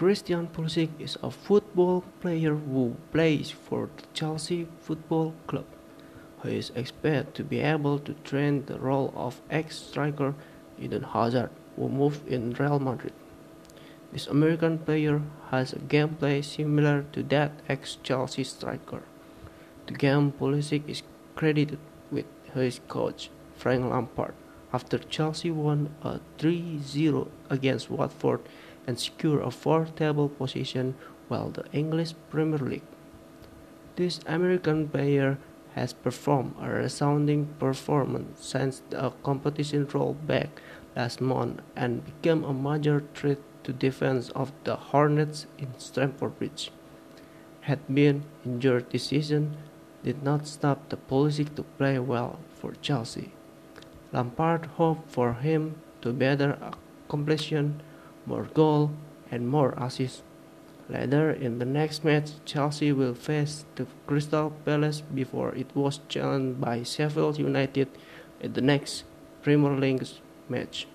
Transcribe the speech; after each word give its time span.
Christian 0.00 0.46
Pulisic 0.46 0.88
is 0.98 1.18
a 1.22 1.30
football 1.30 2.02
player 2.22 2.54
who 2.54 2.96
plays 3.12 3.50
for 3.50 3.90
the 3.98 4.04
Chelsea 4.14 4.66
Football 4.80 5.34
Club. 5.46 5.66
He 6.42 6.56
is 6.56 6.72
expected 6.74 7.34
to 7.34 7.44
be 7.44 7.60
able 7.60 7.98
to 7.98 8.14
train 8.24 8.64
the 8.64 8.78
role 8.78 9.12
of 9.14 9.42
ex-striker 9.50 10.32
Eden 10.80 11.02
Hazard, 11.02 11.50
who 11.76 11.90
moved 11.90 12.26
in 12.26 12.54
Real 12.54 12.78
Madrid. 12.78 13.12
This 14.10 14.26
American 14.26 14.78
player 14.78 15.20
has 15.50 15.74
a 15.74 15.78
gameplay 15.78 16.42
similar 16.42 17.04
to 17.12 17.22
that 17.24 17.52
ex-Chelsea 17.68 18.44
striker. 18.44 19.02
The 19.86 19.92
game 19.92 20.32
Pulisic 20.32 20.88
is 20.88 21.02
credited 21.36 21.78
with 22.10 22.24
his 22.54 22.80
coach, 22.88 23.28
Frank 23.54 23.84
Lampard, 23.84 24.32
after 24.72 24.96
Chelsea 24.96 25.50
won 25.50 25.94
a 26.00 26.20
3-0 26.38 27.28
against 27.50 27.90
Watford 27.90 28.40
and 28.90 28.98
secure 28.98 29.40
a 29.40 29.52
fourth-table 29.52 30.28
position 30.28 30.96
while 31.28 31.48
the 31.50 31.64
English 31.72 32.12
Premier 32.28 32.58
League. 32.58 32.90
This 33.94 34.18
American 34.26 34.88
player 34.88 35.38
has 35.76 35.92
performed 35.92 36.56
a 36.60 36.68
resounding 36.68 37.46
performance 37.60 38.44
since 38.44 38.82
the 38.90 39.12
competition 39.22 39.86
rolled 39.94 40.26
back 40.26 40.60
last 40.96 41.20
month 41.20 41.60
and 41.76 42.04
became 42.04 42.42
a 42.42 42.52
major 42.52 43.04
threat 43.14 43.38
to 43.62 43.72
defense 43.72 44.30
of 44.30 44.50
the 44.64 44.74
Hornets 44.74 45.46
in 45.56 45.68
Stamford 45.78 46.36
Bridge. 46.40 46.72
Had 47.60 47.86
been 47.86 48.24
injured 48.44 48.90
this 48.90 49.04
season 49.04 49.56
did 50.02 50.24
not 50.24 50.48
stop 50.48 50.88
the 50.88 50.96
Pulisic 50.96 51.54
to 51.54 51.62
play 51.78 52.00
well 52.00 52.40
for 52.58 52.72
Chelsea. 52.82 53.30
Lampard 54.10 54.66
hoped 54.80 55.08
for 55.08 55.34
him 55.34 55.76
to 56.02 56.12
better 56.12 56.58
completion 57.08 57.82
more 58.30 58.48
goals, 58.54 58.90
and 59.30 59.48
more 59.48 59.74
assists. 59.76 60.22
Later 60.88 61.30
in 61.30 61.58
the 61.58 61.64
next 61.64 62.04
match, 62.04 62.30
Chelsea 62.44 62.92
will 62.92 63.14
face 63.14 63.64
the 63.76 63.86
Crystal 64.06 64.50
Palace 64.64 65.02
before 65.02 65.54
it 65.54 65.70
was 65.74 66.00
challenged 66.08 66.60
by 66.60 66.82
Sheffield 66.82 67.38
United 67.38 67.88
in 68.40 68.52
the 68.54 68.60
next 68.60 69.04
Premier 69.42 69.76
League 69.76 70.06
match. 70.48 70.86